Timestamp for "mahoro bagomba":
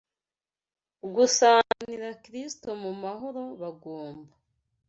3.03-4.33